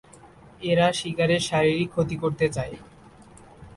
[0.61, 2.75] এরা শিকারের শারীরিক ক্ষতি করতে চায়।